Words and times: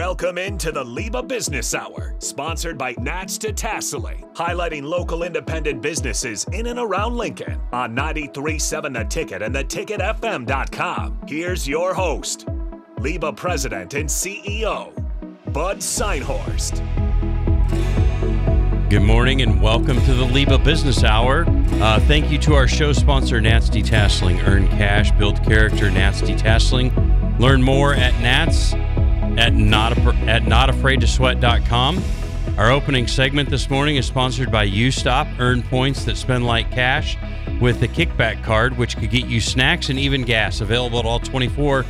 Welcome 0.00 0.38
into 0.38 0.72
the 0.72 0.82
Liba 0.82 1.22
Business 1.22 1.74
Hour, 1.74 2.14
sponsored 2.20 2.78
by 2.78 2.94
Nats 3.00 3.36
Detasseling, 3.36 4.32
highlighting 4.32 4.82
local 4.82 5.24
independent 5.24 5.82
businesses 5.82 6.46
in 6.52 6.68
and 6.68 6.78
around 6.78 7.18
Lincoln 7.18 7.60
on 7.70 7.94
93.7 7.94 8.94
The 8.94 9.04
Ticket 9.04 9.42
and 9.42 9.54
theticketfm.com. 9.54 11.20
Here's 11.28 11.68
your 11.68 11.92
host, 11.92 12.48
Liba 12.98 13.34
President 13.34 13.92
and 13.92 14.08
CEO, 14.08 14.94
Bud 15.52 15.80
Synhorst. 15.80 16.78
Good 18.88 19.02
morning 19.02 19.42
and 19.42 19.60
welcome 19.60 20.00
to 20.06 20.14
the 20.14 20.24
Liba 20.24 20.56
Business 20.60 21.04
Hour. 21.04 21.44
Uh, 21.46 22.00
thank 22.00 22.30
you 22.30 22.38
to 22.38 22.54
our 22.54 22.66
show 22.66 22.94
sponsor, 22.94 23.38
Nats 23.38 23.68
Detasseling. 23.68 24.42
Earn 24.48 24.66
cash, 24.68 25.12
build 25.12 25.44
character, 25.44 25.90
Nats 25.90 26.22
Detasseling. 26.22 27.38
Learn 27.38 27.62
more 27.62 27.92
at 27.92 28.14
Nats 28.22 28.74
at 29.38 29.54
not 29.54 29.96
at 30.26 30.42
notafraidtosweat.com. 30.42 32.02
Our 32.58 32.70
opening 32.70 33.06
segment 33.06 33.48
this 33.48 33.70
morning 33.70 33.96
is 33.96 34.06
sponsored 34.06 34.50
by 34.50 34.68
UStop. 34.68 35.38
Earn 35.38 35.62
points 35.62 36.04
that 36.04 36.16
spend 36.16 36.46
like 36.46 36.70
cash 36.70 37.16
with 37.60 37.80
the 37.80 37.88
kickback 37.88 38.42
card, 38.42 38.76
which 38.76 38.96
could 38.96 39.10
get 39.10 39.26
you 39.26 39.40
snacks 39.40 39.88
and 39.88 39.98
even 39.98 40.22
gas. 40.22 40.60
Available 40.60 40.98
at 40.98 41.04
all 41.04 41.20
24 41.20 41.84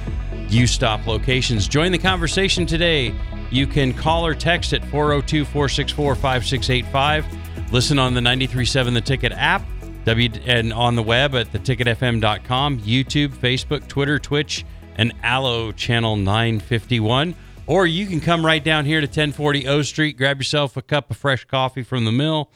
UStop 0.49 1.07
locations. 1.07 1.67
Join 1.69 1.93
the 1.93 1.99
conversation 1.99 2.67
today. 2.67 3.15
You 3.51 3.67
can 3.67 3.93
call 3.93 4.27
or 4.27 4.35
text 4.35 4.73
at 4.73 4.85
402 4.87 5.45
464 5.45 6.15
5685. 6.15 7.73
Listen 7.73 7.99
on 7.99 8.15
the 8.15 8.21
937 8.21 8.95
The 8.95 9.01
Ticket 9.01 9.33
app 9.33 9.63
w- 10.05 10.31
and 10.45 10.73
on 10.73 10.97
the 10.97 11.03
web 11.03 11.35
at 11.35 11.53
theticketfm.com, 11.53 12.81
YouTube, 12.81 13.29
Facebook, 13.29 13.87
Twitter, 13.89 14.19
Twitch 14.19 14.65
and 15.01 15.15
Allo 15.23 15.73
Channel 15.73 16.17
951. 16.17 17.35
Or 17.67 17.87
you 17.87 18.07
can 18.07 18.21
come 18.21 18.45
right 18.45 18.63
down 18.63 18.85
here 18.85 19.01
to 19.01 19.07
1040 19.07 19.67
O 19.67 19.81
Street, 19.81 20.19
grab 20.19 20.37
yourself 20.39 20.77
a 20.77 20.83
cup 20.83 21.11
of 21.11 21.17
fresh 21.17 21.47
coffee 21.47 21.83
from 21.83 22.05
the 22.05 22.13
mill, 22.13 22.51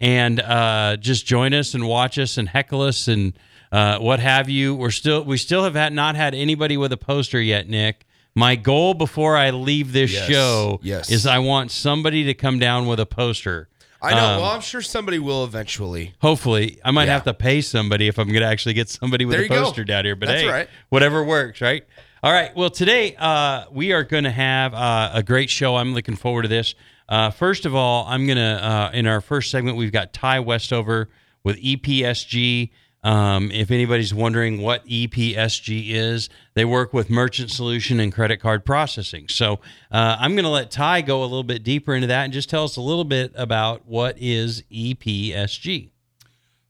and 0.00 0.40
uh, 0.40 0.96
just 0.96 1.26
join 1.26 1.52
us 1.52 1.74
and 1.74 1.86
watch 1.86 2.18
us 2.18 2.38
and 2.38 2.48
heckle 2.48 2.80
us 2.80 3.06
and 3.06 3.34
uh, 3.70 3.98
what 3.98 4.18
have 4.18 4.48
you. 4.48 4.74
We're 4.74 4.90
still 4.90 5.24
we 5.24 5.36
still 5.36 5.64
have 5.64 5.74
had 5.74 5.92
not 5.92 6.16
had 6.16 6.34
anybody 6.34 6.78
with 6.78 6.90
a 6.92 6.96
poster 6.96 7.40
yet, 7.40 7.68
Nick. 7.68 8.06
My 8.34 8.56
goal 8.56 8.94
before 8.94 9.36
I 9.36 9.50
leave 9.50 9.92
this 9.92 10.12
Yes, 10.12 10.26
show 10.26 10.80
yes. 10.82 11.10
is 11.10 11.26
I 11.26 11.40
want 11.40 11.70
somebody 11.70 12.24
to 12.24 12.34
come 12.34 12.58
down 12.58 12.86
with 12.86 12.98
a 12.98 13.06
poster. 13.06 13.68
I 14.02 14.10
know. 14.14 14.24
Um, 14.34 14.40
well, 14.40 14.50
I'm 14.50 14.60
sure 14.60 14.80
somebody 14.80 15.18
will 15.18 15.44
eventually. 15.44 16.14
Hopefully, 16.20 16.80
I 16.84 16.90
might 16.90 17.04
Yeah. 17.06 17.14
have 17.14 17.24
to 17.24 17.34
pay 17.34 17.60
somebody 17.60 18.08
if 18.08 18.18
I'm 18.18 18.28
going 18.28 18.40
to 18.40 18.46
actually 18.46 18.74
get 18.74 18.88
somebody 18.88 19.24
with 19.24 19.38
a 19.38 19.42
you 19.42 19.48
go. 19.48 19.64
poster 19.64 19.84
down 19.84 20.04
here. 20.04 20.16
But 20.16 20.28
That's 20.28 20.42
hey, 20.42 20.48
right. 20.48 20.68
whatever 20.88 21.22
works, 21.22 21.60
right? 21.60 21.84
All 22.22 22.32
right. 22.32 22.54
Well, 22.56 22.70
today 22.70 23.14
uh, 23.16 23.64
we 23.70 23.92
are 23.92 24.04
going 24.04 24.24
to 24.24 24.30
have 24.30 24.74
uh, 24.74 25.10
a 25.14 25.22
great 25.22 25.50
show. 25.50 25.76
I'm 25.76 25.94
looking 25.94 26.16
forward 26.16 26.42
to 26.42 26.48
this. 26.48 26.74
Uh, 27.08 27.30
first 27.30 27.66
of 27.66 27.74
all, 27.74 28.06
I'm 28.06 28.26
going 28.26 28.38
to 28.38 28.42
uh, 28.42 28.90
in 28.94 29.06
our 29.06 29.20
first 29.20 29.50
segment 29.50 29.76
we've 29.76 29.92
got 29.92 30.12
Ty 30.12 30.40
Westover 30.40 31.08
with 31.44 31.56
EPSG. 31.58 32.70
Um, 33.02 33.50
if 33.50 33.70
anybody's 33.70 34.12
wondering 34.12 34.60
what 34.60 34.86
EPSG 34.86 35.90
is, 35.90 36.28
they 36.54 36.66
work 36.66 36.92
with 36.92 37.08
merchant 37.08 37.50
solution 37.50 37.98
and 37.98 38.12
credit 38.12 38.38
card 38.38 38.64
processing. 38.64 39.26
So 39.28 39.54
uh, 39.90 40.16
I'm 40.18 40.32
going 40.32 40.44
to 40.44 40.50
let 40.50 40.70
Ty 40.70 41.00
go 41.02 41.22
a 41.22 41.24
little 41.24 41.42
bit 41.42 41.62
deeper 41.62 41.94
into 41.94 42.06
that 42.08 42.24
and 42.24 42.32
just 42.32 42.50
tell 42.50 42.64
us 42.64 42.76
a 42.76 42.82
little 42.82 43.04
bit 43.04 43.32
about 43.34 43.86
what 43.86 44.16
is 44.18 44.62
EPSG. 44.70 45.90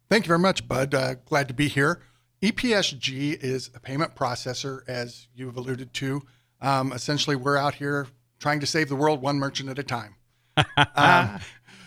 Thank 0.09 0.25
you 0.25 0.29
very 0.29 0.39
much, 0.39 0.69
Bud. 0.69 0.95
Uh, 0.95 1.15
glad 1.25 1.49
to 1.49 1.55
be 1.55 1.69
here. 1.69 2.01
EPSG 2.43 3.43
is 3.43 3.71
a 3.75 3.81
payment 3.81 4.15
processor, 4.15 4.81
as 4.89 5.29
you've 5.35 5.57
alluded 5.57 5.93
to. 5.95 6.23
Um, 6.61 6.93
essentially, 6.93 7.37
we're 7.37 7.57
out 7.57 7.75
here 7.75 8.07
trying 8.39 8.61
to 8.61 8.67
save 8.67 8.89
the 8.89 8.97
world 8.97 9.21
one 9.21 9.37
merchant 9.39 9.69
at 9.69 9.79
a 9.79 9.83
time. 9.83 10.15
Um, 10.95 11.41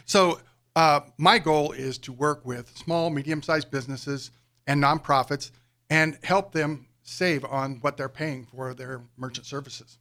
so, 0.05 0.39
uh, 0.75 1.01
my 1.17 1.39
goal 1.39 1.71
is 1.71 1.97
to 1.99 2.11
work 2.11 2.45
with 2.45 2.75
small, 2.77 3.09
medium 3.09 3.41
sized 3.41 3.69
businesses 3.69 4.31
and 4.67 4.81
nonprofits 4.81 5.51
and 5.89 6.17
help 6.23 6.51
them 6.51 6.87
save 7.03 7.45
on 7.45 7.77
what 7.81 7.97
they're 7.97 8.09
paying 8.09 8.45
for 8.45 8.73
their 8.73 9.01
merchant 9.17 9.45
services. 9.45 9.97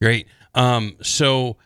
Great. 0.00 0.26
Um, 0.54 0.96
so, 1.02 1.56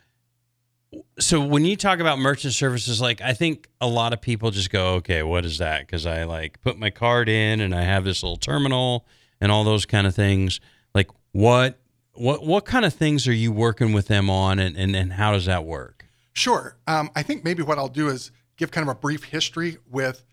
so 1.18 1.40
when 1.40 1.64
you 1.64 1.76
talk 1.76 2.00
about 2.00 2.18
merchant 2.18 2.52
services, 2.54 3.00
like 3.00 3.20
I 3.20 3.32
think 3.32 3.68
a 3.80 3.86
lot 3.86 4.12
of 4.12 4.20
people 4.20 4.50
just 4.50 4.70
go, 4.70 4.94
okay, 4.94 5.22
what 5.22 5.44
is 5.44 5.58
that? 5.58 5.86
Because 5.86 6.06
I 6.06 6.24
like 6.24 6.60
put 6.60 6.78
my 6.78 6.90
card 6.90 7.28
in 7.28 7.60
and 7.60 7.74
I 7.74 7.82
have 7.82 8.04
this 8.04 8.22
little 8.22 8.36
terminal 8.36 9.06
and 9.40 9.50
all 9.50 9.64
those 9.64 9.86
kind 9.86 10.06
of 10.06 10.14
things. 10.14 10.60
Like 10.94 11.08
what, 11.32 11.78
what, 12.14 12.44
what 12.44 12.64
kind 12.64 12.84
of 12.84 12.92
things 12.92 13.26
are 13.26 13.32
you 13.32 13.52
working 13.52 13.92
with 13.92 14.08
them 14.08 14.28
on, 14.28 14.58
and 14.58 14.76
and, 14.76 14.94
and 14.94 15.14
how 15.14 15.32
does 15.32 15.46
that 15.46 15.64
work? 15.64 16.01
Sure. 16.32 16.76
Um, 16.86 17.10
I 17.14 17.22
think 17.22 17.44
maybe 17.44 17.62
what 17.62 17.78
I'll 17.78 17.88
do 17.88 18.08
is 18.08 18.30
give 18.56 18.70
kind 18.70 18.88
of 18.88 18.94
a 18.94 18.98
brief 18.98 19.24
history 19.24 19.78
with 19.90 20.24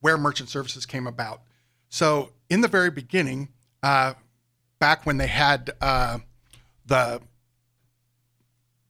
where 0.00 0.16
merchant 0.18 0.48
services 0.48 0.86
came 0.86 1.06
about. 1.06 1.42
So, 1.88 2.32
in 2.50 2.60
the 2.60 2.68
very 2.68 2.90
beginning, 2.90 3.48
uh, 3.82 4.14
back 4.78 5.06
when 5.06 5.16
they 5.16 5.26
had 5.26 5.70
uh, 5.80 6.18
the 6.86 7.20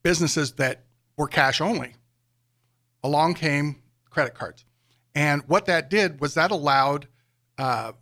businesses 0.02 0.52
that 0.52 0.84
were 1.16 1.28
cash 1.28 1.60
only, 1.60 1.94
along 3.02 3.34
came 3.34 3.76
credit 4.10 4.34
cards. 4.34 4.64
And 5.14 5.42
what 5.46 5.66
that 5.66 5.90
did 5.90 6.20
was 6.20 6.34
that 6.34 6.50
allowed 6.50 7.06
uh, 7.58 7.92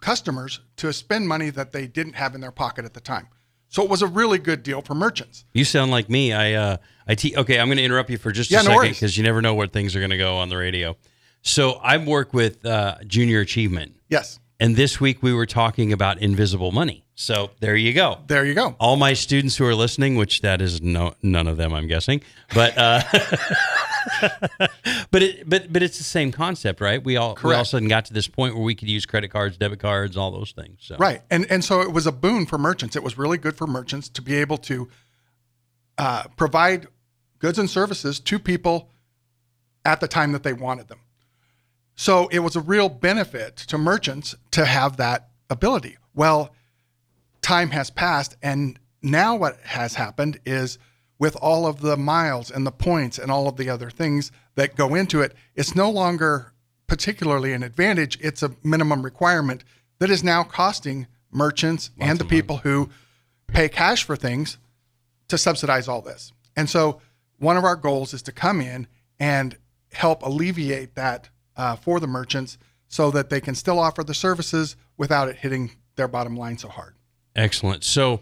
customers 0.00 0.60
to 0.76 0.92
spend 0.92 1.26
money 1.26 1.50
that 1.50 1.72
they 1.72 1.86
didn't 1.86 2.14
have 2.14 2.34
in 2.34 2.40
their 2.40 2.52
pocket 2.52 2.84
at 2.84 2.94
the 2.94 3.00
time. 3.00 3.28
So, 3.68 3.82
it 3.82 3.90
was 3.90 4.02
a 4.02 4.06
really 4.06 4.38
good 4.38 4.62
deal 4.62 4.80
for 4.80 4.94
merchants. 4.94 5.44
You 5.52 5.64
sound 5.64 5.90
like 5.90 6.08
me. 6.08 6.32
I 6.32 6.52
uh, 6.54 6.76
I 7.06 7.14
te- 7.14 7.36
okay. 7.36 7.58
I'm 7.58 7.68
going 7.68 7.78
to 7.78 7.84
interrupt 7.84 8.10
you 8.10 8.18
for 8.18 8.32
just 8.32 8.50
Yeah, 8.50 8.60
a 8.60 8.64
second 8.64 8.90
because 8.92 9.16
you 9.16 9.24
never 9.24 9.42
know 9.42 9.54
where 9.54 9.66
things 9.66 9.94
are 9.94 10.00
going 10.00 10.10
to 10.10 10.18
go 10.18 10.36
on 10.36 10.48
the 10.48 10.56
radio. 10.56 10.96
So 11.42 11.72
I 11.74 11.96
work 11.98 12.34
with 12.34 12.64
uh, 12.66 12.96
Junior 13.06 13.40
Achievement. 13.40 13.96
Yes, 14.08 14.40
And 14.58 14.74
this 14.74 15.00
week 15.00 15.22
we 15.22 15.34
were 15.34 15.46
talking 15.46 15.92
about 15.92 16.20
invisible 16.20 16.72
money. 16.72 17.04
So 17.14 17.50
there 17.60 17.76
you 17.76 17.92
go. 17.92 18.18
there 18.26 18.44
you 18.44 18.54
go. 18.54 18.76
All 18.78 18.96
my 18.96 19.14
students 19.14 19.56
who 19.56 19.64
are 19.64 19.74
listening, 19.74 20.16
which 20.16 20.42
that 20.42 20.60
is 20.60 20.82
no 20.82 21.14
none 21.22 21.46
of 21.46 21.56
them, 21.56 21.72
I'm 21.72 21.86
guessing, 21.86 22.22
but 22.54 22.76
uh, 22.76 23.02
but 25.10 25.22
it 25.22 25.48
but 25.48 25.72
but 25.72 25.82
it's 25.82 25.98
the 25.98 26.04
same 26.04 26.30
concept, 26.30 26.80
right? 26.80 27.02
We 27.02 27.16
all 27.16 27.36
we 27.42 27.54
all 27.54 27.60
of 27.60 27.66
a 27.66 27.70
sudden 27.70 27.88
got 27.88 28.04
to 28.06 28.14
this 28.14 28.28
point 28.28 28.54
where 28.54 28.64
we 28.64 28.74
could 28.74 28.88
use 28.88 29.06
credit 29.06 29.28
cards, 29.28 29.56
debit 29.56 29.80
cards, 29.80 30.16
all 30.16 30.30
those 30.30 30.52
things. 30.52 30.78
So 30.80 30.96
Right. 30.98 31.22
And 31.30 31.50
and 31.50 31.64
so 31.64 31.80
it 31.80 31.92
was 31.92 32.06
a 32.06 32.12
boon 32.12 32.44
for 32.44 32.58
merchants. 32.58 32.96
It 32.96 33.02
was 33.02 33.16
really 33.16 33.38
good 33.38 33.56
for 33.56 33.66
merchants 33.66 34.08
to 34.10 34.22
be 34.22 34.34
able 34.36 34.58
to 34.58 34.88
uh, 35.98 36.24
provide 36.36 36.88
goods 37.38 37.58
and 37.58 37.70
services 37.70 38.20
to 38.20 38.38
people 38.38 38.90
at 39.84 40.00
the 40.00 40.08
time 40.08 40.32
that 40.32 40.42
they 40.42 40.52
wanted 40.52 40.88
them. 40.88 40.98
So 41.96 42.28
it 42.28 42.40
was 42.40 42.56
a 42.56 42.60
real 42.60 42.88
benefit 42.88 43.56
to 43.56 43.78
merchants 43.78 44.34
to 44.52 44.64
have 44.66 44.98
that 44.98 45.30
ability. 45.48 45.96
Well, 46.14 46.54
time 47.40 47.70
has 47.70 47.90
passed 47.90 48.36
and 48.42 48.78
now 49.02 49.36
what 49.36 49.58
has 49.62 49.94
happened 49.94 50.40
is 50.44 50.78
with 51.18 51.36
all 51.36 51.66
of 51.66 51.80
the 51.80 51.96
miles 51.96 52.50
and 52.50 52.66
the 52.66 52.72
points 52.72 53.18
and 53.18 53.30
all 53.30 53.48
of 53.48 53.56
the 53.56 53.70
other 53.70 53.88
things 53.88 54.30
that 54.56 54.76
go 54.76 54.94
into 54.94 55.22
it, 55.22 55.34
it's 55.54 55.74
no 55.74 55.90
longer 55.90 56.52
particularly 56.86 57.52
an 57.52 57.62
advantage. 57.62 58.18
It's 58.20 58.42
a 58.42 58.54
minimum 58.62 59.02
requirement 59.02 59.64
that 59.98 60.10
is 60.10 60.22
now 60.22 60.42
costing 60.42 61.06
merchants 61.30 61.90
and 61.98 62.18
the 62.18 62.24
people 62.24 62.58
who 62.58 62.90
pay 63.46 63.68
cash 63.68 64.04
for 64.04 64.16
things 64.16 64.58
to 65.28 65.38
subsidize 65.38 65.88
all 65.88 66.02
this. 66.02 66.32
And 66.54 66.68
so 66.68 67.00
one 67.38 67.56
of 67.56 67.64
our 67.64 67.76
goals 67.76 68.12
is 68.14 68.22
to 68.22 68.32
come 68.32 68.60
in 68.60 68.86
and 69.18 69.56
help 69.92 70.22
alleviate 70.22 70.94
that 70.94 71.30
uh, 71.56 71.76
for 71.76 72.00
the 72.00 72.06
merchants 72.06 72.58
so 72.88 73.10
that 73.10 73.30
they 73.30 73.40
can 73.40 73.54
still 73.54 73.78
offer 73.78 74.04
the 74.04 74.14
services 74.14 74.76
without 74.96 75.28
it 75.28 75.36
hitting 75.36 75.70
their 75.96 76.08
bottom 76.08 76.36
line 76.36 76.58
so 76.58 76.68
hard. 76.68 76.94
excellent. 77.34 77.82
So 77.84 78.20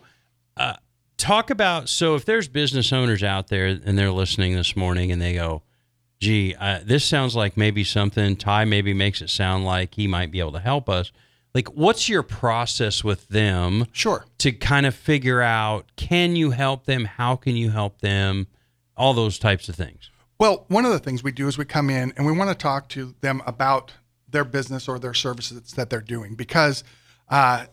uh, 0.56 0.74
talk 1.16 1.50
about 1.50 1.88
so 1.88 2.14
if 2.14 2.24
there's 2.24 2.48
business 2.48 2.92
owners 2.92 3.22
out 3.22 3.48
there 3.48 3.66
and 3.66 3.98
they're 3.98 4.10
listening 4.12 4.54
this 4.54 4.76
morning 4.76 5.10
and 5.12 5.20
they 5.20 5.34
go, 5.34 5.62
"Gee, 6.20 6.54
uh, 6.54 6.80
this 6.84 7.04
sounds 7.04 7.34
like 7.34 7.56
maybe 7.56 7.84
something." 7.84 8.36
Ty 8.36 8.64
maybe 8.64 8.94
makes 8.94 9.20
it 9.20 9.30
sound 9.30 9.64
like 9.64 9.94
he 9.94 10.06
might 10.06 10.30
be 10.30 10.38
able 10.40 10.52
to 10.52 10.60
help 10.60 10.88
us. 10.88 11.10
Like, 11.54 11.68
what's 11.68 12.08
your 12.08 12.22
process 12.24 13.04
with 13.04 13.28
them? 13.28 13.86
Sure. 13.92 14.24
to 14.38 14.50
kind 14.52 14.86
of 14.86 14.94
figure 14.94 15.40
out 15.40 15.86
can 15.96 16.36
you 16.36 16.50
help 16.50 16.84
them 16.86 17.04
how 17.04 17.36
can 17.36 17.56
you 17.56 17.70
help 17.70 18.00
them 18.00 18.46
all 18.96 19.14
those 19.14 19.38
types 19.38 19.68
of 19.68 19.74
things 19.74 20.10
Well, 20.38 20.64
one 20.68 20.84
of 20.84 20.92
the 20.92 20.98
things 20.98 21.22
we 21.22 21.32
do 21.32 21.46
is 21.48 21.56
we 21.56 21.64
come 21.64 21.90
in 21.90 22.12
and 22.16 22.26
we 22.26 22.32
want 22.32 22.50
to 22.50 22.56
talk 22.56 22.88
to 22.90 23.14
them 23.20 23.42
about 23.46 23.92
their 24.28 24.44
business 24.44 24.88
or 24.88 24.98
their 24.98 25.14
services 25.14 25.72
that 25.72 25.90
they're 25.90 26.00
doing 26.00 26.34
because 26.34 26.82
uh, 27.28 27.66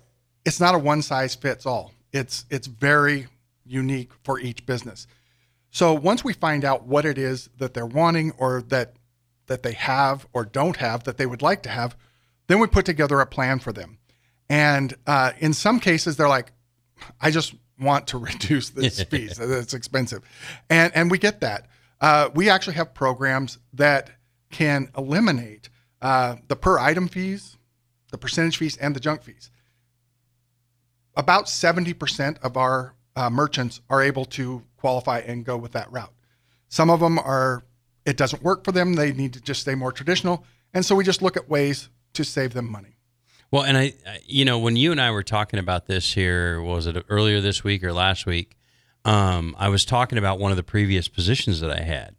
it's 0.46 0.60
not 0.60 0.76
a 0.76 0.80
one 0.80 1.02
size 1.02 1.36
fits 1.36 1.66
all. 1.66 1.92
It's 2.12 2.46
it's 2.50 2.68
very 2.68 3.28
unique 3.66 4.12
for 4.24 4.40
each 4.40 4.66
business. 4.66 5.08
So 5.72 5.94
once 5.94 6.24
we 6.24 6.34
find 6.34 6.66
out 6.66 6.86
what 6.86 7.06
it 7.06 7.18
is 7.18 7.50
that 7.58 7.74
they're 7.74 7.86
wanting 7.86 8.32
or 8.38 8.62
that 8.64 8.94
that 9.48 9.64
they 9.64 9.74
have 9.74 10.28
or 10.34 10.46
don't 10.46 10.78
have 10.78 11.04
that 11.06 11.18
they 11.18 11.26
would 11.26 11.42
like 11.42 11.64
to 11.64 11.70
have, 11.70 11.96
then 12.48 12.60
we 12.60 12.68
put 12.68 12.86
together 12.86 13.20
a 13.20 13.26
plan 13.26 13.60
for 13.60 13.74
them. 13.74 13.98
And 14.50 14.94
uh, 15.08 15.32
in 15.40 15.54
some 15.54 15.80
cases, 15.80 16.18
they're 16.18 16.30
like, 16.30 16.52
I 17.20 17.32
just 17.32 17.56
want 17.80 18.08
to 18.08 18.18
reduce 18.30 18.70
this 18.70 19.02
fees. 19.10 19.40
It's 19.40 19.74
expensive, 19.74 20.22
and 20.70 20.92
and 20.96 21.10
we 21.10 21.18
get 21.18 21.42
that. 21.42 21.68
Uh, 22.02 22.30
we 22.34 22.50
actually 22.50 22.74
have 22.74 22.94
programs 22.94 23.60
that 23.74 24.10
can 24.50 24.90
eliminate 24.98 25.70
uh, 26.02 26.36
the 26.48 26.56
per 26.56 26.80
item 26.80 27.08
fees, 27.08 27.58
the 28.12 28.18
percentage 28.18 28.58
fees, 28.58 28.76
and 28.78 28.96
the 28.96 29.00
junk 29.00 29.22
fees. 29.22 29.52
About 31.16 31.48
seventy 31.48 31.94
percent 31.94 32.40
of 32.42 32.58
our 32.58 32.96
uh, 33.16 33.30
merchants 33.30 33.82
are 33.90 34.02
able 34.02 34.26
to 34.26 34.64
qualify 34.78 35.20
and 35.20 35.46
go 35.46 35.56
with 35.58 35.74
that 35.74 35.92
route. 35.92 36.14
Some 36.70 36.90
of 36.90 37.00
them 37.00 37.20
are 37.20 37.64
it 38.06 38.18
doesn't 38.18 38.42
work 38.42 38.66
for 38.66 38.72
them. 38.72 38.96
They 38.96 39.14
need 39.14 39.34
to 39.34 39.42
just 39.42 39.62
stay 39.62 39.76
more 39.76 39.92
traditional, 39.92 40.44
and 40.74 40.84
so 40.84 40.96
we 40.96 41.04
just 41.04 41.22
look 41.22 41.38
at 41.38 41.48
ways 41.48 41.90
to 42.14 42.24
save 42.24 42.54
them 42.54 42.70
money. 42.70 42.98
Well, 43.52 43.64
and 43.64 43.78
I, 43.78 43.94
you 44.26 44.46
know, 44.46 44.58
when 44.58 44.78
you 44.78 44.92
and 44.92 45.02
I 45.02 45.12
were 45.12 45.24
talking 45.24 45.60
about 45.60 45.86
this 45.86 46.14
here, 46.14 46.62
was 46.62 46.88
it 46.88 47.06
earlier 47.10 47.42
this 47.42 47.64
week 47.64 47.84
or 47.84 47.94
last 47.94 48.26
week? 48.26 48.56
Um, 49.04 49.56
I 49.58 49.70
was 49.70 49.84
talking 49.86 50.18
about 50.18 50.40
one 50.40 50.52
of 50.52 50.58
the 50.58 50.64
previous 50.64 51.08
positions 51.08 51.60
that 51.62 51.72
I 51.72 51.82
had, 51.82 52.16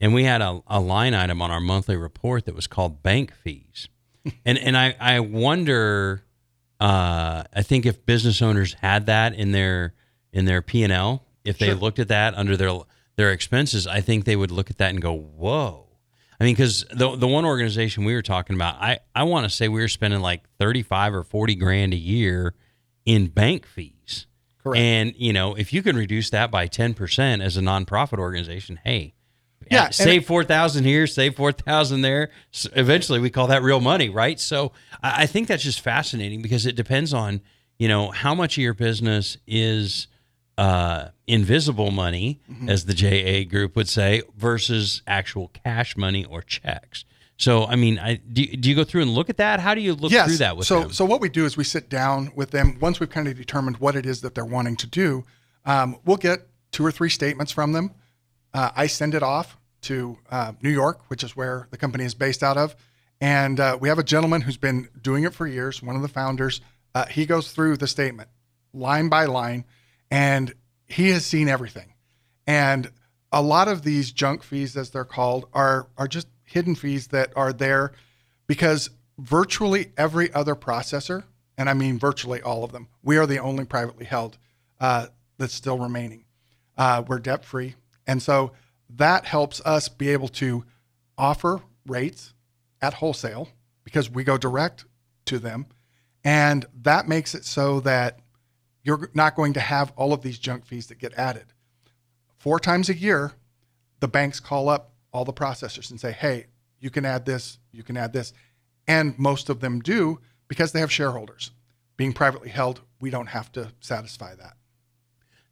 and 0.00 0.12
we 0.12 0.24
had 0.24 0.40
a, 0.42 0.60
a 0.66 0.80
line 0.80 1.14
item 1.14 1.40
on 1.40 1.50
our 1.50 1.60
monthly 1.60 1.96
report 1.96 2.46
that 2.46 2.54
was 2.54 2.66
called 2.66 3.02
bank 3.02 3.32
fees, 3.32 3.88
and 4.44 4.58
and 4.58 4.76
I 4.76 4.96
I 4.98 5.20
wonder, 5.20 6.24
uh, 6.80 7.44
I 7.54 7.62
think 7.62 7.86
if 7.86 8.04
business 8.04 8.42
owners 8.42 8.74
had 8.74 9.06
that 9.06 9.34
in 9.34 9.52
their 9.52 9.94
in 10.32 10.44
their 10.44 10.60
P 10.62 10.82
and 10.82 10.92
L, 10.92 11.24
if 11.44 11.58
they 11.58 11.66
Sure. 11.66 11.74
looked 11.76 11.98
at 12.00 12.08
that 12.08 12.34
under 12.34 12.56
their 12.56 12.76
their 13.16 13.30
expenses, 13.30 13.86
I 13.86 14.00
think 14.00 14.24
they 14.24 14.34
would 14.34 14.50
look 14.50 14.70
at 14.70 14.78
that 14.78 14.90
and 14.90 15.00
go, 15.00 15.14
whoa. 15.14 15.86
I 16.40 16.44
mean, 16.44 16.54
because 16.56 16.84
the 16.92 17.14
the 17.14 17.28
one 17.28 17.44
organization 17.44 18.04
we 18.04 18.12
were 18.12 18.22
talking 18.22 18.56
about, 18.56 18.74
I 18.80 18.98
I 19.14 19.22
want 19.22 19.44
to 19.44 19.50
say 19.50 19.68
we 19.68 19.80
were 19.80 19.86
spending 19.88 20.18
like 20.20 20.42
thirty 20.58 20.82
five 20.82 21.14
or 21.14 21.22
forty 21.22 21.54
grand 21.54 21.94
a 21.94 21.96
year 21.96 22.54
in 23.06 23.28
bank 23.28 23.66
fees. 23.66 23.92
Correct. 24.64 24.78
And 24.80 25.14
you 25.16 25.32
know, 25.32 25.54
if 25.54 25.72
you 25.72 25.82
can 25.82 25.94
reduce 25.96 26.30
that 26.30 26.50
by 26.50 26.66
ten 26.66 26.94
percent 26.94 27.42
as 27.42 27.56
a 27.56 27.60
nonprofit 27.60 28.18
organization, 28.18 28.80
hey, 28.82 29.14
Yeah, 29.70 29.90
save 29.90 30.26
four 30.26 30.42
thousand 30.42 30.84
here, 30.84 31.06
save 31.06 31.36
four 31.36 31.52
thousand 31.52 32.00
there. 32.00 32.30
S 32.52 32.66
eventually, 32.74 33.20
we 33.20 33.30
call 33.30 33.46
that 33.48 33.62
real 33.62 33.80
money, 33.80 34.08
right? 34.08 34.40
So 34.40 34.72
I, 35.02 35.22
I 35.22 35.26
think 35.26 35.46
that's 35.48 35.62
just 35.62 35.80
fascinating 35.80 36.42
because 36.42 36.66
it 36.66 36.74
depends 36.74 37.14
on 37.14 37.40
you 37.78 37.86
know 37.88 38.10
how 38.10 38.34
much 38.34 38.56
of 38.58 38.62
your 38.62 38.74
business 38.74 39.36
is 39.46 40.06
uh, 40.56 41.08
invisible 41.26 41.90
money, 41.90 42.40
Mm-hmm. 42.50 42.68
as 42.68 42.84
the 42.86 42.94
JA 42.94 43.48
group 43.48 43.74
would 43.76 43.88
say, 43.88 44.22
versus 44.36 45.02
actual 45.06 45.48
cash 45.48 45.96
money 45.96 46.24
or 46.24 46.42
checks. 46.42 47.04
So, 47.44 47.66
I 47.66 47.76
mean, 47.76 47.98
I 47.98 48.14
do, 48.14 48.46
do 48.46 48.70
you 48.70 48.74
go 48.74 48.84
through 48.84 49.02
and 49.02 49.10
look 49.10 49.28
at 49.28 49.36
that? 49.36 49.60
How 49.60 49.74
do 49.74 49.82
you 49.82 49.92
look 49.92 50.10
yes. 50.10 50.28
through 50.28 50.36
that 50.38 50.56
with 50.56 50.66
so 50.66 50.80
them? 50.80 50.92
so 50.94 51.04
what 51.04 51.20
we 51.20 51.28
do 51.28 51.44
is 51.44 51.58
we 51.58 51.64
sit 51.64 51.90
down 51.90 52.32
with 52.34 52.52
them 52.52 52.78
once 52.80 53.00
we've 53.00 53.10
kind 53.10 53.28
of 53.28 53.36
determined 53.36 53.76
what 53.76 53.96
it 53.96 54.06
is 54.06 54.22
that 54.22 54.34
they're 54.34 54.46
wanting 54.46 54.76
to 54.76 54.86
do. 54.86 55.26
Um, 55.66 55.98
we'll 56.06 56.16
get 56.16 56.48
two 56.72 56.86
or 56.86 56.90
three 56.90 57.10
statements 57.10 57.52
from 57.52 57.72
them. 57.72 57.90
Uh, 58.54 58.70
I 58.74 58.86
send 58.86 59.14
it 59.14 59.22
off 59.22 59.58
to 59.82 60.16
uh, 60.30 60.52
New 60.62 60.70
York, 60.70 61.02
which 61.08 61.22
is 61.22 61.36
where 61.36 61.68
the 61.70 61.76
company 61.76 62.04
is 62.04 62.14
based 62.14 62.42
out 62.42 62.56
of, 62.56 62.74
and 63.20 63.60
uh, 63.60 63.76
we 63.78 63.90
have 63.90 63.98
a 63.98 64.04
gentleman 64.04 64.40
who's 64.40 64.56
been 64.56 64.88
doing 65.02 65.24
it 65.24 65.34
for 65.34 65.46
years. 65.46 65.82
One 65.82 65.96
of 65.96 66.02
the 66.02 66.08
founders. 66.08 66.62
Uh, 66.94 67.04
he 67.06 67.26
goes 67.26 67.52
through 67.52 67.76
the 67.76 67.86
statement 67.86 68.30
line 68.72 69.10
by 69.10 69.26
line, 69.26 69.66
and 70.10 70.54
he 70.86 71.10
has 71.10 71.26
seen 71.26 71.50
everything. 71.50 71.92
And 72.46 72.90
a 73.30 73.42
lot 73.42 73.68
of 73.68 73.82
these 73.82 74.12
junk 74.12 74.42
fees, 74.42 74.78
as 74.78 74.88
they're 74.88 75.04
called, 75.04 75.44
are 75.52 75.88
are 75.98 76.08
just 76.08 76.28
hidden 76.44 76.74
fees 76.74 77.08
that 77.08 77.32
are 77.36 77.52
there 77.52 77.92
because 78.46 78.90
virtually 79.18 79.92
every 79.96 80.32
other 80.32 80.54
processor, 80.54 81.24
and 81.56 81.68
I 81.68 81.74
mean 81.74 81.98
virtually 81.98 82.42
all 82.42 82.64
of 82.64 82.72
them, 82.72 82.88
we 83.02 83.16
are 83.16 83.26
the 83.26 83.38
only 83.38 83.64
privately 83.64 84.04
held 84.04 84.38
uh, 84.80 85.06
that's 85.38 85.54
still 85.54 85.78
remaining. 85.78 86.24
Uh, 86.76 87.02
we're 87.06 87.18
debt 87.18 87.44
free, 87.44 87.74
and 88.06 88.22
so 88.22 88.52
that 88.90 89.24
helps 89.24 89.60
us 89.64 89.88
be 89.88 90.10
able 90.10 90.28
to 90.28 90.64
offer 91.16 91.62
rates 91.86 92.34
at 92.82 92.94
wholesale 92.94 93.48
because 93.84 94.10
we 94.10 94.24
go 94.24 94.36
direct 94.36 94.84
to 95.26 95.38
them, 95.38 95.66
and 96.24 96.66
that 96.82 97.08
makes 97.08 97.34
it 97.34 97.44
so 97.44 97.80
that 97.80 98.18
you're 98.82 99.10
not 99.14 99.34
going 99.34 99.54
to 99.54 99.60
have 99.60 99.92
all 99.96 100.12
of 100.12 100.22
these 100.22 100.38
junk 100.38 100.66
fees 100.66 100.88
that 100.88 100.98
get 100.98 101.14
added. 101.14 101.46
Four 102.36 102.60
times 102.60 102.90
a 102.90 102.94
year, 102.94 103.32
the 104.00 104.08
banks 104.08 104.40
call 104.40 104.68
up 104.68 104.93
all 105.14 105.24
the 105.24 105.32
processors 105.32 105.90
and 105.90 105.98
say, 105.98 106.12
hey, 106.12 106.46
you 106.80 106.90
can 106.90 107.06
add 107.06 107.24
this, 107.24 107.58
you 107.72 107.84
can 107.84 107.96
add 107.96 108.12
this. 108.12 108.34
And 108.86 109.18
most 109.18 109.48
of 109.48 109.60
them 109.60 109.80
do 109.80 110.18
because 110.48 110.72
they 110.72 110.80
have 110.80 110.92
shareholders. 110.92 111.52
Being 111.96 112.12
privately 112.12 112.50
held, 112.50 112.82
we 113.00 113.08
don't 113.08 113.28
have 113.28 113.50
to 113.52 113.72
satisfy 113.80 114.34
that. 114.34 114.56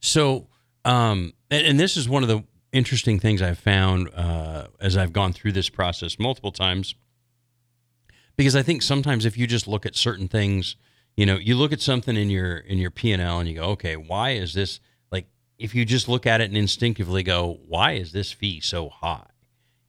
So, 0.00 0.48
um, 0.84 1.32
and, 1.50 1.64
and 1.64 1.80
this 1.80 1.96
is 1.96 2.08
one 2.08 2.24
of 2.24 2.28
the 2.28 2.42
interesting 2.72 3.20
things 3.20 3.40
I've 3.40 3.58
found 3.58 4.10
uh, 4.14 4.66
as 4.80 4.96
I've 4.96 5.12
gone 5.12 5.32
through 5.32 5.52
this 5.52 5.70
process 5.70 6.18
multiple 6.18 6.52
times. 6.52 6.96
Because 8.36 8.56
I 8.56 8.62
think 8.62 8.82
sometimes 8.82 9.24
if 9.24 9.38
you 9.38 9.46
just 9.46 9.68
look 9.68 9.86
at 9.86 9.94
certain 9.94 10.26
things, 10.26 10.74
you 11.16 11.24
know, 11.24 11.36
you 11.36 11.54
look 11.54 11.72
at 11.72 11.80
something 11.80 12.16
in 12.16 12.30
your 12.30 12.56
in 12.56 12.78
your 12.78 12.90
P 12.90 13.12
and 13.12 13.22
L 13.22 13.38
and 13.38 13.48
you 13.48 13.56
go, 13.56 13.64
okay, 13.64 13.96
why 13.96 14.30
is 14.30 14.54
this 14.54 14.80
like? 15.12 15.26
If 15.58 15.74
you 15.74 15.84
just 15.84 16.08
look 16.08 16.26
at 16.26 16.40
it 16.40 16.44
and 16.44 16.56
instinctively 16.56 17.22
go, 17.22 17.60
why 17.68 17.92
is 17.92 18.12
this 18.12 18.32
fee 18.32 18.60
so 18.60 18.88
high? 18.88 19.26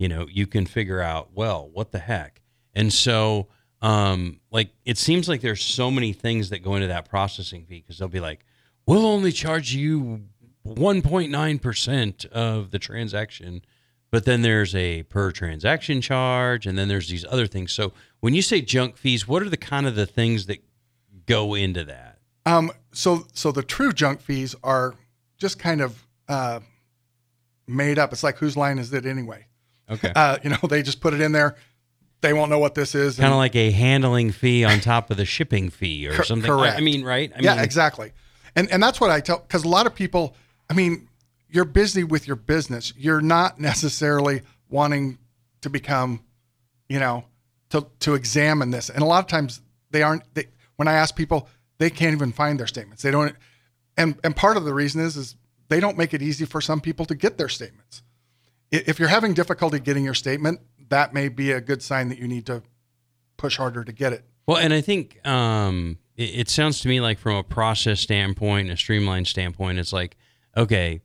You 0.03 0.09
know, 0.09 0.27
you 0.29 0.47
can 0.47 0.65
figure 0.65 0.99
out, 0.99 1.29
well, 1.33 1.69
what 1.71 1.93
the 1.93 1.99
heck? 1.99 2.41
And 2.73 2.91
so, 2.91 3.47
um, 3.81 4.41
like, 4.51 4.71
it 4.83 4.97
seems 4.97 5.29
like 5.29 5.39
there's 5.39 5.63
so 5.63 5.89
many 5.89 6.11
things 6.11 6.49
that 6.49 6.59
go 6.59 6.75
into 6.75 6.87
that 6.87 7.07
processing 7.07 7.63
fee 7.63 7.79
because 7.79 7.99
they'll 7.99 8.09
be 8.09 8.19
like, 8.19 8.43
we'll 8.85 9.05
only 9.05 9.31
charge 9.31 9.73
you 9.73 10.25
1.9% 10.67 12.25
of 12.25 12.71
the 12.71 12.79
transaction. 12.79 13.61
But 14.11 14.25
then 14.25 14.41
there's 14.41 14.75
a 14.75 15.03
per 15.03 15.31
transaction 15.31 16.01
charge, 16.01 16.67
and 16.67 16.77
then 16.77 16.89
there's 16.89 17.07
these 17.07 17.23
other 17.23 17.47
things. 17.47 17.71
So 17.71 17.93
when 18.19 18.33
you 18.33 18.41
say 18.41 18.59
junk 18.59 18.97
fees, 18.97 19.25
what 19.25 19.41
are 19.41 19.49
the 19.49 19.55
kind 19.55 19.87
of 19.87 19.95
the 19.95 20.05
things 20.05 20.47
that 20.47 20.61
go 21.27 21.53
into 21.53 21.85
that? 21.85 22.19
Um, 22.45 22.73
so, 22.91 23.25
so 23.31 23.53
the 23.53 23.63
true 23.63 23.93
junk 23.93 24.19
fees 24.19 24.53
are 24.65 24.95
just 25.37 25.59
kind 25.59 25.79
of 25.79 26.05
uh, 26.27 26.59
made 27.67 27.97
up. 27.97 28.11
It's 28.11 28.21
like 28.21 28.35
whose 28.39 28.57
line 28.57 28.79
is 28.79 28.91
it 28.91 29.05
anyway? 29.05 29.45
Okay. 29.89 30.11
Uh, 30.15 30.37
you 30.43 30.49
know, 30.49 30.57
they 30.69 30.81
just 30.81 31.01
put 31.01 31.13
it 31.13 31.21
in 31.21 31.31
there. 31.31 31.55
They 32.21 32.31
won't 32.33 32.49
know 32.49 32.59
what 32.59 32.73
this 32.73 32.95
is. 32.95 33.17
kind 33.17 33.33
of 33.33 33.37
like 33.37 33.55
a 33.55 33.71
handling 33.71 34.31
fee 34.31 34.63
on 34.63 34.79
top 34.79 35.11
of 35.11 35.17
the 35.17 35.25
shipping 35.25 35.69
fee 35.69 36.07
or 36.07 36.13
Cor- 36.15 36.23
something. 36.25 36.49
I- 36.49 36.75
I 36.75 36.79
mean, 36.79 37.03
right? 37.03 37.31
I 37.35 37.41
yeah, 37.41 37.55
mean, 37.55 37.63
exactly. 37.63 38.13
And 38.55 38.71
and 38.71 38.81
that's 38.81 39.01
what 39.01 39.09
I 39.09 39.19
tell 39.19 39.39
because 39.39 39.63
a 39.63 39.69
lot 39.69 39.85
of 39.87 39.93
people. 39.95 40.35
I 40.69 40.73
mean, 40.73 41.09
you're 41.49 41.65
busy 41.65 42.03
with 42.03 42.25
your 42.25 42.37
business. 42.37 42.93
You're 42.97 43.21
not 43.21 43.59
necessarily 43.59 44.41
wanting 44.69 45.17
to 45.61 45.69
become, 45.69 46.23
you 46.87 46.99
know, 46.99 47.25
to 47.71 47.85
to 47.99 48.13
examine 48.13 48.71
this. 48.71 48.89
And 48.89 49.01
a 49.01 49.05
lot 49.05 49.19
of 49.19 49.27
times 49.27 49.61
they 49.91 50.01
aren't. 50.01 50.23
They, 50.33 50.45
when 50.77 50.87
I 50.87 50.93
ask 50.93 51.15
people, 51.15 51.49
they 51.77 51.89
can't 51.89 52.13
even 52.15 52.31
find 52.31 52.59
their 52.59 52.67
statements. 52.67 53.03
They 53.03 53.11
don't. 53.11 53.35
And 53.97 54.17
and 54.23 54.33
part 54.35 54.55
of 54.55 54.63
the 54.63 54.73
reason 54.73 55.01
is 55.01 55.17
is 55.17 55.35
they 55.67 55.79
don't 55.79 55.97
make 55.97 56.13
it 56.13 56.21
easy 56.21 56.45
for 56.45 56.61
some 56.61 56.79
people 56.79 57.05
to 57.07 57.15
get 57.15 57.37
their 57.37 57.49
statements. 57.49 58.01
If 58.73 58.97
you're 58.99 59.09
having 59.09 59.33
difficulty 59.35 59.79
getting 59.79 60.03
your 60.03 60.15
statement, 60.15 60.59
that 60.89 61.13
may 61.13 61.29
be 61.29 61.51
a 61.51 61.61
good 61.61 61.83
sign 61.83 62.09
that 62.09 62.17
you 62.17 62.27
need 62.27 62.47
to 62.47 62.63
push 63.37 63.57
harder 63.57 63.83
to 63.83 63.91
get 63.91 64.13
it. 64.13 64.25
Well, 64.47 64.57
and 64.57 64.73
I 64.73 64.81
think 64.81 65.25
um, 65.27 65.99
it, 66.17 66.39
it 66.39 66.49
sounds 66.49 66.79
to 66.81 66.87
me 66.87 66.99
like 66.99 67.19
from 67.19 67.35
a 67.35 67.43
process 67.43 67.99
standpoint, 67.99 68.71
a 68.71 68.77
streamlined 68.77 69.27
standpoint, 69.27 69.77
it's 69.77 69.93
like, 69.93 70.17
okay, 70.57 71.01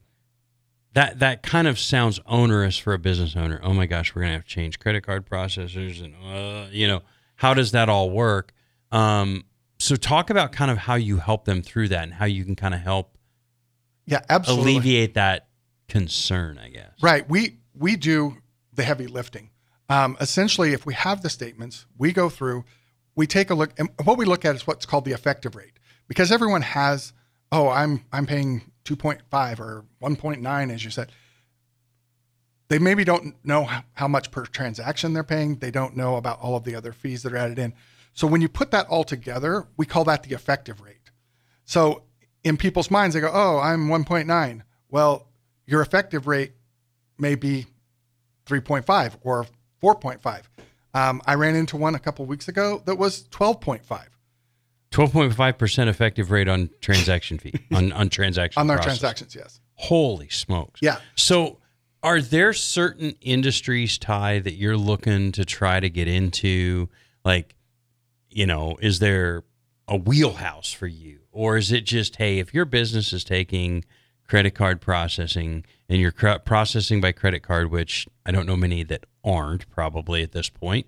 that 0.93 1.19
that 1.19 1.43
kind 1.43 1.67
of 1.67 1.77
sounds 1.77 2.19
onerous 2.25 2.77
for 2.79 2.93
a 2.93 2.99
business 2.99 3.35
owner. 3.35 3.59
Oh 3.63 3.73
my 3.73 3.85
gosh, 3.85 4.15
we're 4.15 4.23
gonna 4.23 4.33
have 4.33 4.45
to 4.45 4.49
change 4.49 4.79
credit 4.79 5.01
card 5.05 5.29
processors, 5.29 6.03
and 6.03 6.15
uh, 6.25 6.67
you 6.71 6.87
know, 6.87 7.01
how 7.35 7.53
does 7.53 7.71
that 7.71 7.87
all 7.87 8.09
work? 8.09 8.51
Um, 8.91 9.45
so, 9.77 9.95
talk 9.95 10.31
about 10.31 10.51
kind 10.51 10.71
of 10.71 10.79
how 10.79 10.95
you 10.95 11.17
help 11.17 11.45
them 11.45 11.61
through 11.61 11.89
that, 11.89 12.03
and 12.03 12.13
how 12.13 12.25
you 12.25 12.43
can 12.43 12.55
kind 12.55 12.73
of 12.73 12.79
help 12.81 13.15
Yeah, 14.07 14.21
absolutely. 14.27 14.73
alleviate 14.73 15.13
that 15.13 15.48
concern. 15.89 16.57
I 16.57 16.69
guess. 16.69 16.91
Right. 17.01 17.27
We 17.29 17.57
we 17.73 17.95
do 17.95 18.37
the 18.73 18.83
heavy 18.83 19.07
lifting. 19.07 19.49
Um, 19.89 20.15
essentially, 20.21 20.73
if 20.73 20.85
we 20.85 20.93
have 20.93 21.21
the 21.23 21.29
statements, 21.29 21.85
we 21.97 22.13
go 22.13 22.29
through, 22.29 22.63
we 23.15 23.25
take 23.25 23.49
a 23.49 23.55
look, 23.55 23.71
and 23.79 23.89
what 24.03 24.17
we 24.17 24.25
look 24.25 24.45
at 24.45 24.55
is 24.55 24.67
what's 24.67 24.85
called 24.85 25.03
the 25.03 25.13
effective 25.13 25.55
rate, 25.55 25.79
because 26.07 26.31
everyone 26.31 26.61
has, 26.61 27.11
oh, 27.51 27.69
I'm 27.69 28.05
I'm 28.13 28.25
paying 28.27 28.71
2.5 28.85 29.59
or 29.59 29.85
1.9, 30.01 30.71
as 30.73 30.83
you 30.85 30.91
said. 30.91 31.11
They 32.69 32.77
maybe 32.77 33.03
don't 33.03 33.35
know 33.43 33.67
how- 33.93 34.07
much 34.07 34.29
per 34.29 34.45
transaction 34.45 35.13
they're 35.13 35.23
paying. 35.23 35.55
They 35.57 35.71
don't 35.71 35.97
know 35.97 36.17
about 36.17 36.39
all 36.39 36.55
of 36.55 36.65
the 36.65 36.75
other 36.75 36.93
fees 36.93 37.23
that 37.23 37.33
are 37.33 37.37
added 37.37 37.57
in. 37.57 37.73
So 38.13 38.27
when 38.27 38.41
you 38.41 38.49
put 38.49 38.69
that 38.71 38.85
all 38.87 39.03
together, 39.03 39.67
we 39.75 39.87
call 39.87 40.03
that 40.03 40.21
the 40.23 40.35
effective 40.35 40.79
rate. 40.79 41.09
So 41.65 42.03
in 42.43 42.57
people's 42.57 42.91
minds, 42.91 43.15
they 43.15 43.21
go, 43.21 43.31
"Oh, 43.33 43.57
I'm 43.57 43.87
1.9." 43.89 44.63
Well, 44.87 45.28
your 45.69 45.81
effective 45.81 46.27
rate 46.27 46.53
may 47.17 47.35
be 47.35 47.67
3.5 48.45 49.17
or 49.21 49.45
4.5. 49.83 50.41
Um, 50.93 51.21
I 51.25 51.35
ran 51.35 51.55
into 51.55 51.77
one 51.77 51.93
a 51.93 51.99
couple 51.99 52.25
weeks 52.25 52.47
ago 52.47 52.81
that 52.85 52.95
was 52.95 53.27
12.5. 53.29 54.05
12.5% 54.91 55.87
effective 55.87 56.31
rate 56.31 56.47
on 56.47 56.69
transaction 56.81 57.37
fee 57.37 57.53
on 57.71 57.91
on 57.91 58.09
transaction 58.09 58.59
on 58.59 58.65
their 58.65 58.77
process. 58.77 58.99
transactions. 58.99 59.35
Yes. 59.35 59.59
Holy 59.75 60.29
smokes. 60.29 60.81
Yeah. 60.81 60.97
So 61.15 61.59
are 62.01 62.21
there 62.21 62.53
certain 62.53 63.13
industries, 63.21 63.99
Ty, 63.99 64.39
that 64.39 64.55
you're 64.55 64.77
looking 64.77 65.31
to 65.33 65.45
try 65.45 65.79
to 65.79 65.89
get 65.91 66.07
into? 66.07 66.89
Like, 67.23 67.55
you 68.31 68.47
know, 68.47 68.77
is 68.81 68.97
there 68.97 69.43
a 69.87 69.95
wheelhouse 69.95 70.73
for 70.73 70.87
you? 70.87 71.19
Or 71.31 71.55
is 71.55 71.71
it 71.71 71.85
just, 71.85 72.15
hey, 72.15 72.39
if 72.39 72.53
your 72.53 72.65
business 72.65 73.13
is 73.13 73.23
taking 73.23 73.85
credit 74.29 74.51
card 74.51 74.79
processing 74.79 75.65
and 75.89 75.99
you're 75.99 76.11
processing 76.11 77.01
by 77.01 77.11
credit 77.11 77.41
card, 77.41 77.71
which 77.71 78.07
I 78.25 78.31
don't 78.31 78.45
know 78.45 78.55
many 78.55 78.83
that 78.83 79.05
aren't 79.23 79.67
probably 79.69 80.21
at 80.21 80.31
this 80.33 80.49
point, 80.49 80.85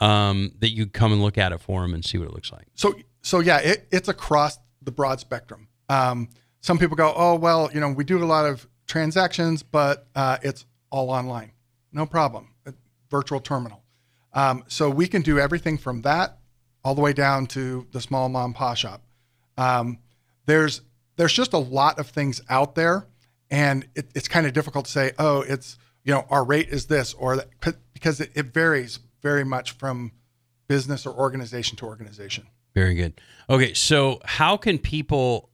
um, 0.00 0.52
that 0.58 0.70
you 0.70 0.86
come 0.86 1.12
and 1.12 1.22
look 1.22 1.38
at 1.38 1.52
it 1.52 1.60
for 1.60 1.82
them 1.82 1.94
and 1.94 2.04
see 2.04 2.18
what 2.18 2.28
it 2.28 2.34
looks 2.34 2.50
like? 2.50 2.66
So 2.74 2.94
so 3.22 3.38
yeah, 3.38 3.58
it, 3.58 3.86
it's 3.92 4.08
across 4.08 4.58
the 4.82 4.90
broad 4.90 5.20
spectrum. 5.20 5.68
Um, 5.88 6.28
some 6.60 6.78
people 6.78 6.96
go, 6.96 7.12
oh 7.16 7.36
well, 7.36 7.70
you 7.72 7.80
know, 7.80 7.90
we 7.90 8.04
do 8.04 8.22
a 8.22 8.26
lot 8.26 8.44
of 8.44 8.66
transactions, 8.86 9.62
but 9.62 10.08
uh, 10.16 10.38
it's 10.42 10.66
all 10.90 11.10
online. 11.10 11.52
No 11.92 12.06
problem. 12.06 12.48
A 12.66 12.74
virtual 13.08 13.40
terminal. 13.40 13.84
Um, 14.32 14.64
so 14.66 14.90
we 14.90 15.06
can 15.06 15.22
do 15.22 15.38
everything 15.38 15.78
from 15.78 16.02
that 16.02 16.38
all 16.84 16.94
the 16.94 17.00
way 17.00 17.12
down 17.12 17.46
to 17.46 17.86
the 17.92 18.00
small 18.00 18.28
mom 18.28 18.46
and 18.46 18.54
pop 18.54 18.76
shop. 18.76 19.02
Um, 19.56 19.98
there's 20.46 20.80
there's 21.20 21.34
just 21.34 21.52
a 21.52 21.58
lot 21.58 21.98
of 21.98 22.06
things 22.06 22.40
out 22.48 22.74
there, 22.74 23.06
and 23.50 23.86
it, 23.94 24.08
it's 24.14 24.26
kind 24.26 24.46
of 24.46 24.54
difficult 24.54 24.86
to 24.86 24.90
say, 24.90 25.12
oh, 25.18 25.42
it's 25.42 25.76
you 26.02 26.14
know 26.14 26.24
our 26.30 26.42
rate 26.42 26.70
is 26.70 26.86
this 26.86 27.12
or 27.12 27.36
that 27.36 27.50
because 27.92 28.20
it, 28.22 28.30
it 28.34 28.54
varies 28.54 29.00
very 29.20 29.44
much 29.44 29.72
from 29.72 30.12
business 30.66 31.04
or 31.04 31.14
organization 31.14 31.76
to 31.76 31.84
organization. 31.84 32.46
Very 32.74 32.94
good. 32.94 33.20
Okay, 33.50 33.74
so 33.74 34.18
how 34.24 34.56
can 34.56 34.78
people 34.78 35.50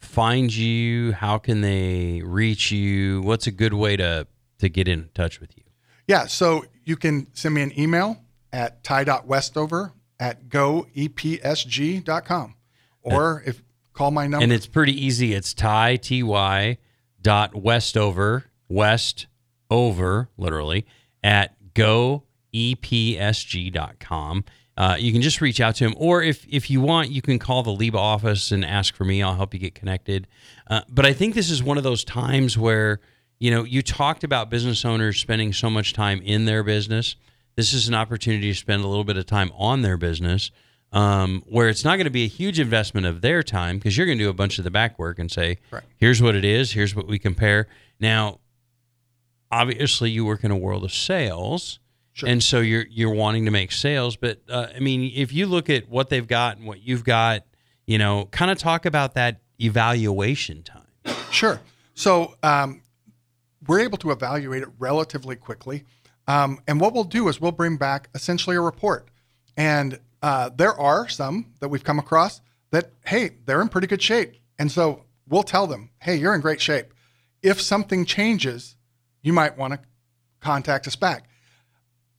find 0.00 0.52
you? 0.52 1.12
How 1.12 1.38
can 1.38 1.60
they 1.60 2.20
reach 2.24 2.72
you? 2.72 3.20
What's 3.20 3.46
a 3.46 3.52
good 3.52 3.74
way 3.74 3.96
to 3.96 4.26
to 4.58 4.68
get 4.68 4.88
in 4.88 5.10
touch 5.14 5.40
with 5.40 5.56
you? 5.56 5.62
Yeah, 6.08 6.26
so 6.26 6.64
you 6.82 6.96
can 6.96 7.28
send 7.34 7.54
me 7.54 7.62
an 7.62 7.78
email 7.78 8.20
at 8.52 8.82
ty.westover 8.82 9.92
at 10.18 10.48
goepsg.com 10.48 10.96
or 13.02 13.44
if 13.46 13.62
call 13.94 14.10
my 14.10 14.26
number. 14.26 14.44
And 14.44 14.52
it's 14.52 14.66
pretty 14.66 14.92
easy. 14.92 15.32
It's 15.32 15.54
Ty 15.54 15.96
T 15.96 16.22
Y 16.22 16.78
dot 17.22 17.54
Westover 17.54 18.44
West 18.68 19.26
over 19.70 20.28
literally 20.36 20.86
at 21.22 21.56
go 21.74 22.24
e 22.52 22.74
p 22.74 23.18
s 23.18 23.42
g 23.42 23.70
goepsg.com. 23.70 24.44
Uh, 24.76 24.96
you 24.98 25.12
can 25.12 25.22
just 25.22 25.40
reach 25.40 25.60
out 25.60 25.76
to 25.76 25.84
him, 25.84 25.94
or 25.96 26.22
if 26.22 26.44
if 26.48 26.68
you 26.68 26.80
want, 26.80 27.10
you 27.10 27.22
can 27.22 27.38
call 27.38 27.62
the 27.62 27.70
Liba 27.70 27.98
office 27.98 28.50
and 28.50 28.64
ask 28.64 28.94
for 28.94 29.04
me. 29.04 29.22
I'll 29.22 29.36
help 29.36 29.54
you 29.54 29.60
get 29.60 29.74
connected. 29.74 30.26
Uh, 30.66 30.80
but 30.88 31.06
I 31.06 31.12
think 31.12 31.34
this 31.34 31.50
is 31.50 31.62
one 31.62 31.78
of 31.78 31.84
those 31.84 32.02
times 32.02 32.58
where 32.58 33.00
you 33.38 33.52
know 33.52 33.62
you 33.62 33.82
talked 33.82 34.24
about 34.24 34.50
business 34.50 34.84
owners 34.84 35.20
spending 35.20 35.52
so 35.52 35.70
much 35.70 35.92
time 35.92 36.20
in 36.22 36.44
their 36.44 36.64
business. 36.64 37.14
This 37.54 37.72
is 37.72 37.86
an 37.86 37.94
opportunity 37.94 38.50
to 38.50 38.58
spend 38.58 38.82
a 38.82 38.88
little 38.88 39.04
bit 39.04 39.16
of 39.16 39.26
time 39.26 39.52
on 39.56 39.82
their 39.82 39.96
business, 39.96 40.50
um, 40.94 41.42
where 41.46 41.68
it's 41.68 41.84
not 41.84 41.96
going 41.96 42.04
to 42.04 42.10
be 42.10 42.24
a 42.24 42.28
huge 42.28 42.58
investment 42.60 43.06
of 43.06 43.20
their 43.20 43.42
time 43.42 43.76
because 43.76 43.96
you're 43.98 44.06
going 44.06 44.16
to 44.16 44.24
do 44.24 44.30
a 44.30 44.34
bunch 44.34 44.58
of 44.58 44.64
the 44.64 44.70
back 44.70 44.98
work 44.98 45.18
and 45.18 45.30
say, 45.30 45.58
Right. 45.70 45.82
"Here's 45.96 46.22
what 46.22 46.34
it 46.34 46.44
is. 46.44 46.72
Here's 46.72 46.94
what 46.94 47.06
we 47.06 47.18
compare." 47.18 47.66
Now, 48.00 48.38
obviously, 49.50 50.10
you 50.10 50.24
work 50.24 50.44
in 50.44 50.50
a 50.50 50.56
world 50.56 50.84
of 50.84 50.92
sales. 50.92 51.80
Sure. 52.12 52.28
And 52.28 52.42
so 52.42 52.60
you're 52.60 52.86
you're 52.88 53.12
wanting 53.12 53.44
to 53.46 53.50
make 53.50 53.72
sales, 53.72 54.14
but 54.14 54.40
uh, 54.48 54.68
I 54.74 54.78
mean, 54.78 55.10
if 55.16 55.32
you 55.32 55.46
look 55.46 55.68
at 55.68 55.88
what 55.88 56.10
they've 56.10 56.26
got 56.26 56.58
and 56.58 56.66
what 56.66 56.80
you've 56.80 57.02
got, 57.02 57.42
you 57.86 57.98
know, 57.98 58.28
kind 58.30 58.52
of 58.52 58.58
talk 58.58 58.86
about 58.86 59.14
that 59.14 59.40
evaluation 59.60 60.62
time. 60.62 60.86
Sure. 61.32 61.60
So 61.94 62.36
um, 62.44 62.82
we're 63.66 63.80
able 63.80 63.98
to 63.98 64.12
evaluate 64.12 64.62
it 64.62 64.68
relatively 64.78 65.34
quickly. 65.34 65.82
Um, 66.28 66.60
and 66.68 66.80
what 66.80 66.92
we'll 66.94 67.02
do 67.02 67.26
is 67.28 67.40
we'll 67.40 67.50
bring 67.52 67.76
back 67.76 68.08
essentially 68.14 68.54
a 68.54 68.60
report. 68.60 69.08
And 69.56 69.98
uh, 70.24 70.48
there 70.56 70.72
are 70.80 71.06
some 71.06 71.52
that 71.60 71.68
we've 71.68 71.84
come 71.84 71.98
across 71.98 72.40
that, 72.70 72.90
hey, 73.04 73.32
they're 73.44 73.60
in 73.60 73.68
pretty 73.68 73.86
good 73.86 74.00
shape. 74.00 74.32
And 74.58 74.72
so 74.72 75.04
we'll 75.28 75.42
tell 75.42 75.66
them, 75.66 75.90
hey, 75.98 76.16
you're 76.16 76.34
in 76.34 76.40
great 76.40 76.62
shape. 76.62 76.94
If 77.42 77.60
something 77.60 78.06
changes, 78.06 78.74
you 79.20 79.34
might 79.34 79.58
want 79.58 79.74
to 79.74 79.80
contact 80.40 80.86
us 80.86 80.96
back. 80.96 81.28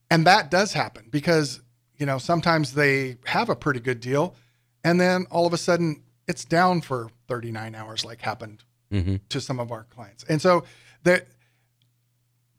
And 0.08 0.24
that 0.24 0.52
does 0.52 0.72
happen 0.72 1.08
because, 1.10 1.60
you 1.96 2.06
know, 2.06 2.18
sometimes 2.18 2.74
they 2.74 3.16
have 3.24 3.48
a 3.48 3.56
pretty 3.56 3.80
good 3.80 3.98
deal 3.98 4.36
and 4.84 5.00
then 5.00 5.26
all 5.32 5.44
of 5.48 5.52
a 5.52 5.58
sudden 5.58 6.04
it's 6.28 6.44
down 6.44 6.82
for 6.82 7.10
39 7.26 7.74
hours, 7.74 8.04
like 8.04 8.20
happened 8.20 8.62
Mm-hmm. 8.92 9.16
to 9.30 9.40
some 9.40 9.58
of 9.58 9.72
our 9.72 9.82
clients. 9.82 10.22
And 10.28 10.40
so 10.40 10.62
that 11.02 11.26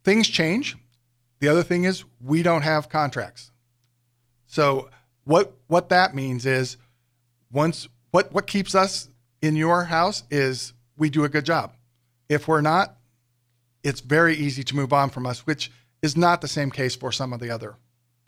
things 0.04 0.28
change. 0.28 0.76
The 1.40 1.48
other 1.48 1.64
thing 1.64 1.86
is 1.86 2.04
we 2.22 2.44
don't 2.44 2.64
have 2.64 2.90
contracts. 2.90 3.50
So 4.46 4.90
what 5.28 5.54
what 5.68 5.90
that 5.90 6.16
means 6.16 6.46
is 6.46 6.78
once 7.52 7.88
what 8.12 8.32
what 8.32 8.48
keeps 8.48 8.74
us 8.74 9.10
in 9.42 9.56
your 9.56 9.84
house 9.84 10.24
is 10.32 10.74
we 10.98 11.10
do 11.10 11.24
a 11.24 11.30
good 11.30 11.46
job. 11.46 11.74
If 12.30 12.48
we're 12.48 12.62
not, 12.62 12.98
it's 13.84 14.02
very 14.02 14.36
easy 14.36 14.64
to 14.64 14.76
move 14.76 14.92
on 14.92 15.10
from 15.10 15.26
us, 15.26 15.46
which 15.46 15.72
is 16.02 16.18
not 16.18 16.42
the 16.42 16.48
same 16.48 16.72
case 16.72 16.96
for 16.96 17.12
some 17.12 17.34
of 17.34 17.40
the 17.40 17.50
other 17.52 17.76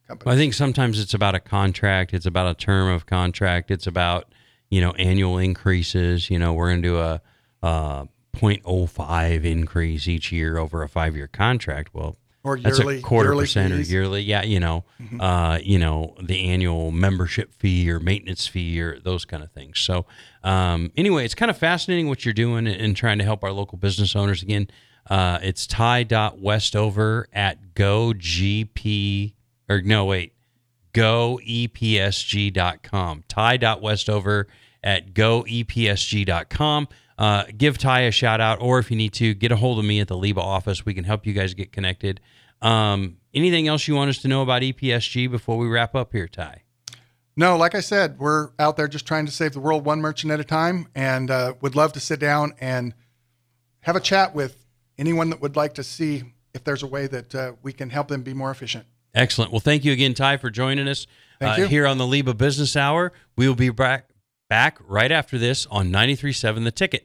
companies. 0.07 0.25
Well, 0.25 0.35
I 0.35 0.37
think 0.37 0.53
sometimes 0.53 0.99
it's 0.99 1.13
about 1.13 1.35
a 1.35 1.39
contract. 1.39 2.13
It's 2.13 2.25
about 2.25 2.51
a 2.51 2.53
term 2.53 2.89
of 2.89 3.05
contract. 3.05 3.71
It's 3.71 3.87
about 3.87 4.33
you 4.69 4.81
know 4.81 4.91
annual 4.91 5.37
increases. 5.37 6.29
You 6.29 6.37
know, 6.37 6.53
we're 6.53 6.69
going 6.69 6.81
to 6.81 6.87
do 6.87 6.97
a, 6.99 7.21
a 7.63 8.07
0.05 8.35 9.43
increase 9.45 10.07
each 10.07 10.31
year 10.31 10.57
over 10.57 10.83
a 10.83 10.89
five 10.89 11.15
year 11.15 11.27
contract. 11.27 11.93
Well, 11.93 12.17
Or 12.43 12.57
that's 12.57 12.79
a 12.79 13.01
quarter 13.01 13.29
yearly 13.29 13.43
percent 13.43 13.73
or 13.73 13.81
yearly. 13.81 14.21
Yeah, 14.21 14.43
you 14.43 14.61
know, 14.61 14.85
uh, 15.19 15.59
you 15.61 15.77
know 15.77 16.15
the 16.21 16.49
annual 16.49 16.91
membership 16.91 17.53
fee 17.53 17.91
or 17.91 17.99
maintenance 17.99 18.47
fee 18.47 18.79
or 18.81 18.99
those 18.99 19.25
kind 19.25 19.43
of 19.43 19.51
things. 19.51 19.79
So 19.79 20.05
um, 20.43 20.91
anyway, 20.95 21.25
it's 21.25 21.35
kind 21.35 21.49
of 21.49 21.57
fascinating 21.57 22.07
what 22.07 22.23
you're 22.23 22.33
doing 22.33 22.65
and, 22.65 22.95
trying 22.95 23.17
to 23.17 23.25
help 23.25 23.43
our 23.43 23.51
local 23.51 23.77
business 23.77 24.15
owners. 24.15 24.41
Again, 24.41 24.69
uh, 25.09 25.39
it's 25.41 25.67
ty.westover 25.67 27.27
at 27.33 27.73
gogp 27.73 29.33
or 29.67 29.81
no 29.81 30.05
wait 30.05 30.33
goepsg.com. 30.93 32.53
Ty.westover 33.27 34.47
at 34.83 35.13
goepsg.com. 35.13 36.87
Uh, 37.19 37.43
give 37.57 37.77
Ty 37.77 38.01
a 38.01 38.11
shout 38.11 38.39
out, 38.39 38.61
or 38.61 38.79
if 38.79 38.89
you 38.89 38.95
need 38.95 39.11
to, 39.15 39.33
get 39.33 39.51
a 39.51 39.57
hold 39.57 39.77
of 39.77 39.83
me 39.83 39.99
at 39.99 40.07
the 40.07 40.15
Liba 40.15 40.39
office. 40.39 40.85
We 40.85 40.93
can 40.93 41.03
help 41.03 41.25
you 41.25 41.33
guys 41.33 41.53
get 41.53 41.73
connected. 41.73 42.21
Um, 42.61 43.17
anything 43.33 43.67
else 43.67 43.89
you 43.89 43.95
want 43.95 44.09
us 44.09 44.19
to 44.19 44.29
know 44.29 44.41
about 44.41 44.61
EPSG 44.61 45.29
before 45.29 45.57
we 45.57 45.67
wrap 45.67 45.95
up 45.95 46.13
here, 46.13 46.29
Ty? 46.29 46.63
No, 47.35 47.57
like 47.57 47.75
I 47.75 47.81
said, 47.81 48.19
we're 48.19 48.51
out 48.57 48.77
there 48.77 48.87
just 48.87 49.05
trying 49.05 49.25
to 49.25 49.33
save 49.33 49.51
the 49.51 49.59
world 49.59 49.83
one 49.83 49.99
merchant 49.99 50.31
at 50.31 50.39
a 50.39 50.45
time, 50.45 50.87
and 50.95 51.29
uh, 51.29 51.55
would 51.59 51.75
love 51.75 51.91
to 51.93 51.99
sit 51.99 52.21
down 52.21 52.53
and 52.61 52.93
have 53.81 53.97
a 53.97 54.01
chat 54.01 54.33
with 54.33 54.65
anyone 54.97 55.29
that 55.29 55.41
would 55.41 55.57
like 55.57 55.73
to 55.73 55.83
see 55.83 56.23
if 56.53 56.63
there's 56.63 56.83
a 56.83 56.87
way 56.87 57.05
that 57.07 57.35
uh, 57.35 57.51
we 57.61 57.73
can 57.73 57.89
help 57.89 58.07
them 58.07 58.23
be 58.23 58.33
more 58.33 58.49
efficient. 58.49 58.85
Excellent. 59.13 59.51
Well, 59.51 59.59
thank 59.59 59.83
you 59.83 59.91
again, 59.91 60.13
Ty, 60.13 60.37
for 60.37 60.49
joining 60.49 60.87
us 60.87 61.05
uh, 61.41 61.55
here 61.67 61.85
on 61.85 61.97
the 61.97 62.07
Liba 62.07 62.33
Business 62.33 62.77
Hour. 62.77 63.11
We 63.35 63.45
will 63.45 63.55
be 63.55 63.69
back 63.69 64.09
back 64.49 64.79
right 64.85 65.11
after 65.11 65.37
this 65.37 65.65
on 65.67 65.91
93.7 65.91 66.63
The 66.63 66.71
Ticket. 66.71 66.97